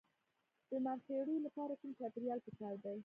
د 0.69 0.71
مرخیړیو 0.85 1.43
لپاره 1.47 1.73
کوم 1.79 1.91
چاپیریال 1.99 2.39
پکار 2.47 2.75
دی؟ 2.83 2.97